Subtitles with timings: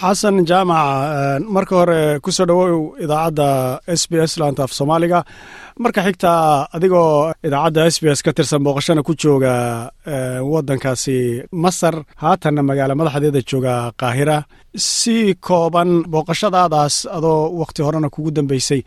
[0.00, 2.74] xasan jaamac marka hore ku soo dhowow
[3.04, 3.48] idaacadda
[4.00, 5.20] s b s laanta af soomaaliga.
[5.82, 6.32] Marka xigta
[6.76, 9.54] adigoo idaacadda s b s ka tirsan booqashana ku jooga
[10.52, 11.18] waddankaasi
[11.64, 14.36] masar haatanna magaalo madaxdeeda jooga qaahira.
[14.90, 15.16] Si
[15.46, 18.80] kooban booqashadaadaas adoo wakhti horena kugu dambeysay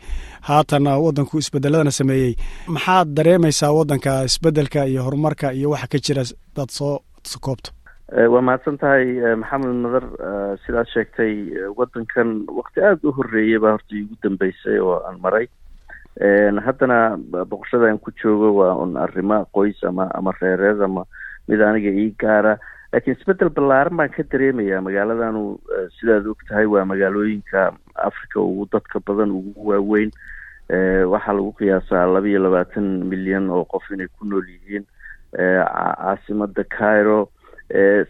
[0.48, 2.32] haatanna waddanku isbedeladana sameeyey.
[2.74, 6.22] Maxaad dareemaysaa waddanka isbeddelka iyo horumarka iyo waxa ka jira
[6.56, 6.94] daad soo
[7.46, 7.70] koobto
[8.12, 9.06] waa mahadsan tahay
[9.40, 10.04] maxamed madar
[10.64, 11.32] sidaad sheegtay
[11.78, 15.46] waddankan wakti aada u horreeyay baa horta iigu dambeysay oo aan maray.
[16.66, 17.16] Haddana
[17.48, 21.06] boqoshada aan ku joogo waa un arrimo qoys ama ama reereed ama
[21.48, 22.58] mid aniga ii gaara.
[22.92, 25.56] Laakiin isbeddel ballaaran baan ka dareemayaa magaaladanu
[25.96, 30.12] sidaad og tahay waa magaalooyinka africa ugu dadka badan ugu waaweyn.
[31.12, 34.84] Waxaa lagu qiyaasaa laba iyo labaatan milyan oo qof inay ku nool yihiin.
[35.32, 37.30] Caasimada cairo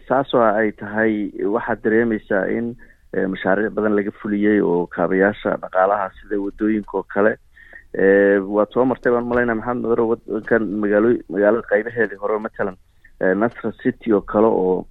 [0.07, 2.75] saasoo ay tahay waxaad dareemaysaa in
[3.33, 7.37] mashaariic badan laga fuliyey oo kaabayaasha dhaqaalaha sida waddooyinka oo kale.
[8.55, 12.77] Waad soo martay baan malaynaa maxamed madaro wadankan magaalo magaalada qaybaheedii hore matalan
[13.41, 14.85] nasra city oo kale oo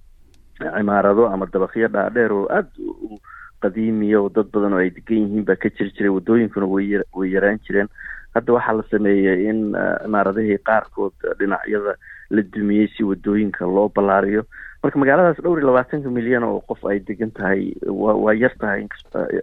[0.59, 3.19] cimaarado ama dabaqyo dhaadheer oo aada u
[3.61, 7.59] qadiimiya oo dad badan oo ay degan yihiin baa ka jiri jiray wadooyinkuna way yaraan
[7.67, 7.89] jireen.
[8.35, 11.93] Hadda waxaa la sameeyey in cimaaradihii qaarkood dhinacyada
[12.35, 14.43] la dumiyey si waddooyinka loo ballaariyo.
[14.83, 18.83] Marka magaaladaas dhowr iyo labaatanka milyan oo qof ay degan tahay wa waa yar tahay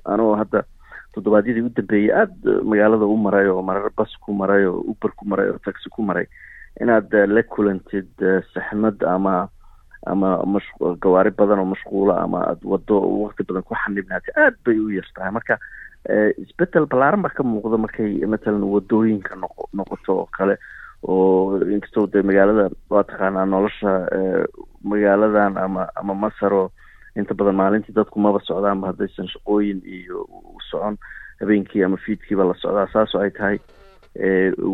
[0.05, 0.65] anoo hadda
[1.15, 5.25] toddobaadyadii u dambeeyey aada magaalada u maray oo marar bas ku maray oo uber ku
[5.31, 6.27] maray oo taxi ku maray
[6.81, 8.11] inaad la kulantid
[8.55, 9.49] saxmad ama
[10.07, 10.69] ama mash
[11.03, 15.09] gawaari badan oo mashquula ama aad wado waqti badan ku xanibnaatay aada bay u yar
[15.17, 15.33] tahay.
[15.33, 15.59] Marka
[16.43, 20.57] isbeddel ballaaran baa ka muuqda markay matalan waddooyinka noqo noqoto oo kale
[21.03, 23.93] oo inkastoo de magaalada waa taqaanaa nolosha
[24.85, 26.69] magaaladan ama ama masar oo
[27.17, 30.97] inta badan maalintii dadku maba socdaanba haddaysan shaqooyin iyo u socon
[31.41, 32.87] habeenkii ama fiidkiiba la socdaa.
[32.93, 33.59] Saasoo ay tahay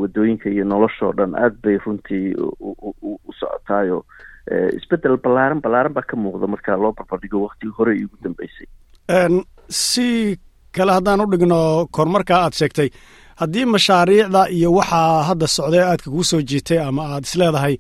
[0.01, 4.05] waddooyinka iyo noloshoo dhan aada bay runtii u socotaayo
[4.79, 8.67] isbeddel ballaaran ballaaran baa ka muuqda marka loo barbardhigo waktigii hore iigu dambeysay.
[9.69, 10.37] Si
[10.77, 12.89] kale haddaan u dhigno kormarka aad sheegtay
[13.41, 17.77] haddii mashaariicda iyo waxaa hadda socday aadka kuu soo jiitay ama aad isleedahay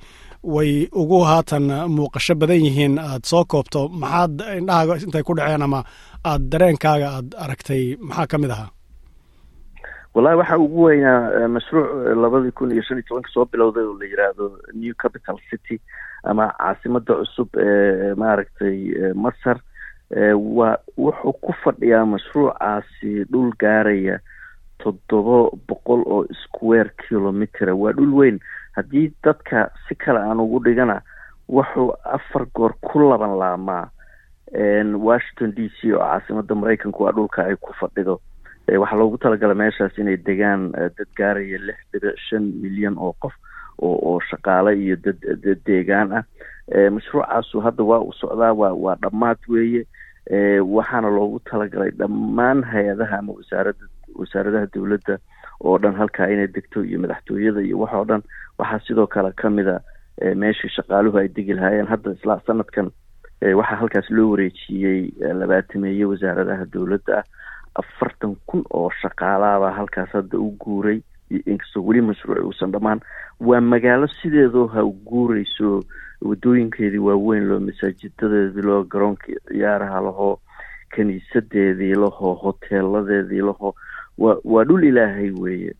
[0.54, 1.64] way ugu haatan
[1.96, 5.80] muuqasho badan yihiin aad soo koobto maxaad indhahaaga intay ku dhaceen ama
[6.30, 8.70] aad dareenkaaga aad aragtay maxaa ka mid ahaa?
[10.14, 11.88] Wallahi waxaa ugu weynaa mashruuc
[12.22, 14.44] labadii kun iyo shan iyo tobanka soo bilowday oo la yidhaahdo
[14.74, 15.76] new capital city
[16.24, 18.78] ama caasimada cusub ee maaragtay
[19.24, 19.58] masar
[20.56, 24.16] waa wuxuu ku fadhiyaa mashruucaasi dhul gaaraya
[24.78, 28.38] toddoba boqol oo square kilometer waa dhul weyn.
[28.76, 31.00] Haddii dadka si kale aan ugu dhigana
[31.48, 33.88] wuxuu afar goor ku laban laamaa.
[35.08, 38.20] Washington d c oo caasimada maraykanka waa dhulka ay ku fadhido.
[38.68, 43.32] Waxaa loogu talagalay meeshaas inay degaan dad gaaraya lix dhibic shan milyan oo qof
[43.78, 46.24] oo oo shaqaale iyo dad dad deegaan ah.
[46.90, 49.86] Mashruucaasu hadda waa uu socdaa waa waa dhammaad weeye.
[50.60, 53.86] Waxaana loogu talagalay dhammaan hay'adaha ama wasaarada
[54.18, 55.18] wasaaradaha dowladda
[55.64, 58.22] oo dhan halkaa inay degto iyo madaxtooyada iyo wax oo dhan
[58.58, 59.80] waxaa sidoo kale ka mid a
[60.42, 62.90] meeshii shaqaaluhu ay degi lahaayeen hadda isla sanadkan
[63.60, 65.10] waxaa halkaas loo wareejiyey
[65.40, 67.24] labaatameeye wasaaradaha dowladda ah.
[67.80, 71.00] Afartan kun oo shaqaalaabaa halkaas hadda u guuray
[71.46, 73.00] inkastoo weli mashruuci uusan dhammaan.
[73.40, 75.82] Waa magaalo sideedoo ha guureyso
[76.24, 80.38] wadooyinkeedii waaweyn loo masaajidadeedii loo garoonkii ciyaaraha lahoo
[80.94, 83.74] kiniisadeedii lahoo hoteeladeedii lahoo
[84.18, 85.72] waa dhul ilaahay weeye.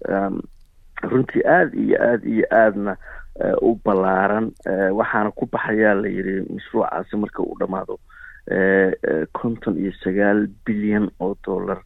[1.03, 2.97] Runtii aada iyo aada iyo aadna
[3.63, 4.53] u ballaaran.
[4.93, 7.99] Waxaana ku baxayaa la yidhi mashruucaasi marka uu dhammaado
[9.33, 11.79] konton iyo sagaal bilyan oo dollar.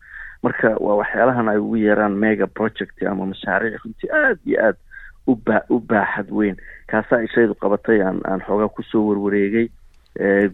[0.42, 4.78] Marka waa waxyaalahan ay ugu yeeraan mega project ama mashaariic runtii aada iyo aada
[5.26, 6.56] uba u baaxad weyn.
[6.86, 9.68] Kaasaa ishaydu qabatay aan aan xoogaa ku soo warwareegay.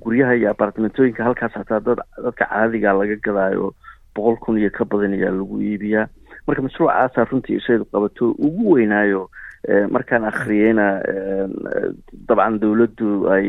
[0.03, 3.75] Guryaha iyo apartmentooyinka halkaas hataa dad dadka caadiga laga gadaayo
[4.17, 6.07] boqol kun iyo ka badan ayaa lagu iibiyaa.
[6.47, 9.23] Marka mashruucaasaa runtii ishaydu qabato ugu weynaayo
[9.95, 10.87] markaan akhriyeyna
[12.29, 13.47] dabcan dowladdu ay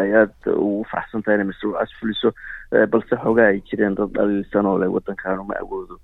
[0.00, 2.28] ay aada ugu faraxsan tahay inay mashruucaas fuliso
[2.92, 5.96] balse xoogaa ay jireen dad dhaliilsan oo le waddankaanu ma awoodo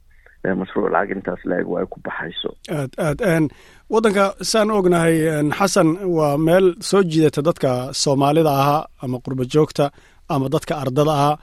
[0.60, 2.50] mashruuc lacag intaas la-eg waa ay ku baxayso.
[2.78, 3.46] Aad aad
[3.94, 5.16] waddanka saan ognahay
[5.58, 7.70] xasan waa meel soo jiidata dadka
[8.02, 9.90] soomaalida ahaa ama qurba joogta
[10.34, 11.36] ama dadka ardada ahaa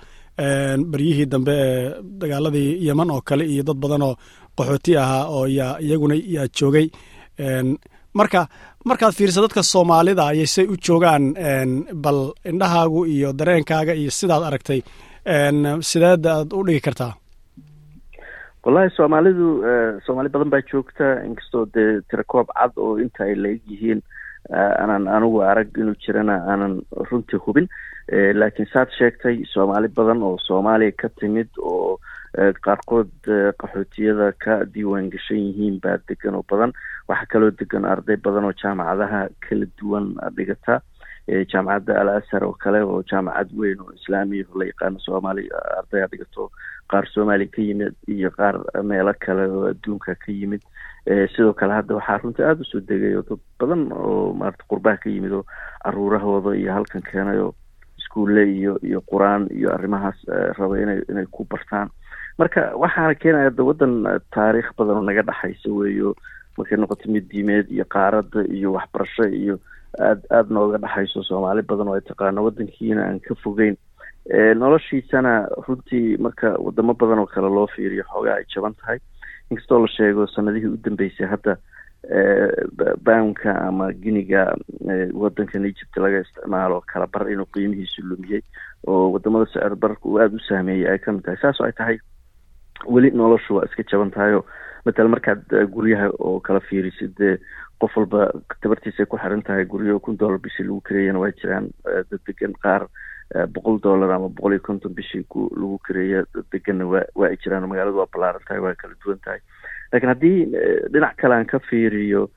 [0.91, 1.91] beryihii dambe ee
[2.21, 4.15] dagaaladii yeman oo kale iyo dad badan oo
[4.57, 6.87] qaxooti ahaa oo yaa iyaguna yaa joogay.
[8.13, 8.47] Marka
[8.85, 11.33] markaad fiiriso dadka soomaalida ayay say u joogaan
[12.03, 14.81] bal indhahaagu iyo dareenkaaga iyo sidaad aragtay
[15.89, 17.13] sideed aad u dhigi kartaa?
[18.65, 19.47] Wallahi soomaalidu
[20.05, 24.01] soomaali badan baa joogta inkastoo dee tirakoob cad oo inta ay la-eg yihiin
[24.53, 26.73] aanan anigu arag inuu jirana aanan
[27.09, 27.67] runtii hubin
[28.11, 31.99] laakiin saad sheegtay soomaali badan oo soomaaliya ka timid oo
[32.65, 33.11] qaarkood
[33.61, 36.73] qaxootiyada ka diiwaan gashan yihiin baa degan oo badan.
[37.07, 40.81] Waxaa kaloo degan arday badan oo jaamacadaha kala duwan dhigata
[41.51, 46.51] jaamacadda al ashar oo kale oo jaamacad weyn oo islaamiya la yaqaano soomaaliya ardaya dhigato.
[46.91, 50.61] Qaar soomaaliya ka yimid iyo qaar meelo kale oo adduunka ka yimid.
[51.35, 54.97] Sidoo kale hadda waxaa runtii aada u soo degay oo dad badan oo maarata qurbaha
[54.97, 55.45] ka yimid oo
[55.83, 57.53] caruurahooda iyo halkan keenay oo
[58.13, 60.15] iskuulle iyo iyo qur'aan iyo arrimahaas
[60.57, 61.89] raba inay inay ku bartaan.
[62.37, 66.13] Marka waxaana keenaya da waddan taariikh badan oo naga dhexaysa weeyo.
[66.57, 69.57] Markay noqoto mid diimeed iyo qaaradda iyo waxbarasho iyo
[69.99, 73.77] aad aada nooga dhexayso soomaali badan oo ay taqaano waddankiina aan ka fogeyn.
[74.55, 78.99] Noloshiisana runtii marka wadamo badan oo kale loo fiiriyo xoogaa ay jaban tahay.
[79.49, 81.57] Inkastoo la sheego sanadihii u dambeysay hadda
[83.05, 84.43] bownka ama giniga
[85.13, 88.41] wadankan egypt laga isticmaalo kala bar inuu qiimihiisu lumiyey
[88.87, 91.37] oo waddamada sicir bararka uu aada u saameeyey ay ka mid tahay.
[91.41, 91.97] Saas oo ay tahay
[92.87, 94.45] weli noloshu waa iska jaban tahay oo
[94.85, 95.43] matala markaad
[95.75, 97.37] guryaha oo kala fiirisid dee
[97.79, 102.19] qof walba tabartiisay ku xiran tahay guryo kun dollar bishii lagu kareeyana waa jiraan dad
[102.27, 102.87] degan qaar
[103.55, 107.67] boqol dollar ama boqol iyo konton bishii lagu kareeya dad deganna waa waa ay jiraan
[107.71, 109.39] magaaladu waa ballaaran tahay waa kala duwan tahay.
[109.91, 110.39] Laakiin haddii
[110.91, 112.27] dhinac kale aan ka fiiriyo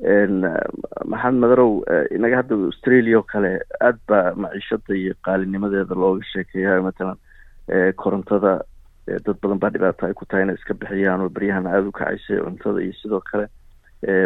[0.00, 1.82] maxamed madarow
[2.16, 7.16] inaga hadda australia oo kale aad baa maciishada iyo qaalinimadeeda looga sheekeeya matalan
[8.02, 8.52] korontada
[9.06, 12.40] dad badan baa dhibaato ay ku tahay inay iska bixiyaan oo beryahana aada u kacaysay
[12.40, 13.46] cuntada iyo sidoo kale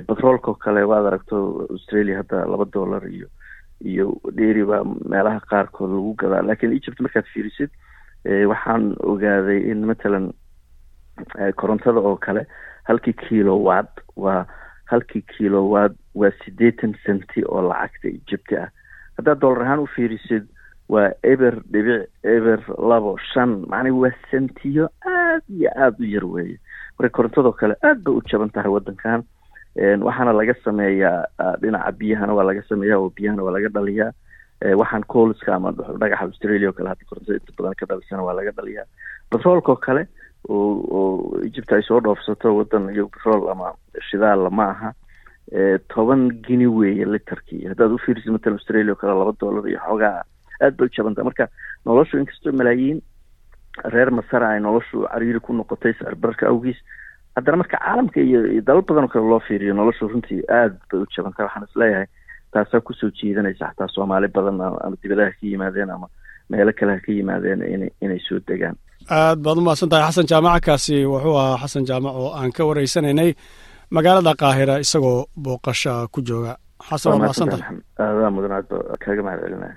[0.09, 3.29] batroolka oo kale waad aragto australia hadda laba dollar iyo
[3.85, 6.43] iyo dheri baa meelaha qaarkood lagu gadaa.
[6.43, 7.71] Lakiin egypt markaad fiirisid
[8.51, 10.31] waxaan ogaaday in matalan
[11.61, 12.47] korontada oo kale
[12.89, 14.47] halkii kilowatt waa
[14.91, 18.69] halkii kilowatt waa siddeetan centi oo lacagta egypti ah.
[19.19, 20.44] Haddaad dollar ahaan u fiirisid
[20.88, 22.61] waa eber dhibic eber
[22.91, 26.59] labo shan macnaa waa sentiyo aad iyo aada u yar weeye.
[26.99, 29.25] Marka korontadoo kale aad bay u jaban tahay waddankan.
[30.06, 31.25] Waxaana laga sameeyaa
[31.61, 34.12] dhinaca biyahana waa laga sameeyaa oo biyahana waa laga dhaliyaa.
[34.81, 38.53] Waxaan cooliska ama dhagaxa australia oo kale hadda korontada inta badan ka dhalisana waa laga
[38.56, 38.87] dhaliyaa.
[39.31, 40.06] Batroolka oo kale
[40.48, 43.72] oo oo egypt ay soo dhoofsato waddan iyo batrool ama
[44.10, 44.93] shidaalla ma aha.
[45.94, 50.22] Toban gini weeye literkii haddaad u fiirisid matalan australia oo kale laba dollar iyo xoogaa
[50.62, 51.25] aad bay u jabanta.
[51.25, 51.48] Marka
[51.87, 53.02] noloshu inkastoo malaayiin
[53.84, 56.78] reer masara ay noloshu cariiri ku noqotay sicirbararka awgiis
[57.37, 61.06] haddana marka caalamka iyo dalal badan oo kale loo fiiriyo noloshu runtii aad bay u
[61.16, 62.06] jabantay waxaan is leeyahay
[62.52, 66.08] taasaa ku soo jiidanaysa xataa soomaali badan ama dibadaha ka yimaadeen ama
[66.50, 68.76] meelo kale ha ka yimaadeen in inay soo degaan
[69.08, 73.31] aad baad umahadsan tahay xasan jaamacakaasi wuxuu ahaa xasan jaamac oo aan ka wareysanaynay
[73.97, 76.53] magaalada qaahira isagoo booqasha ku jooga.
[76.88, 79.76] Xasan waa mahadsan tahay aadaa mudan aad ba kaaga mahad celinaya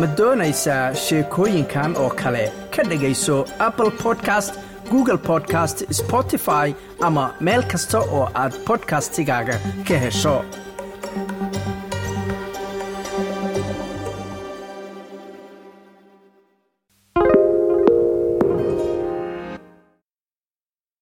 [0.00, 2.44] ma doonaysaa sheekooyinkan oo kale?
[2.74, 3.36] Ka dhegayso
[3.66, 4.52] apple podcast
[4.92, 6.66] google podcast spotify
[7.06, 9.56] ama meel kasta oo aad bodkastigaaga
[9.88, 10.36] ka hesho